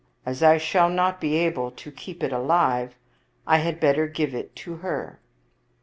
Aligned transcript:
As 0.25 0.41
I 0.41 0.57
shall 0.57 0.89
not 0.89 1.21
be 1.21 1.35
able 1.35 1.69
to 1.69 1.91
keep 1.91 2.23
it 2.23 2.33
alive, 2.33 2.95
I 3.45 3.57
had 3.57 3.79
better 3.79 4.07
give 4.07 4.33
it 4.33 4.55
to 4.55 4.77
her." 4.77 5.19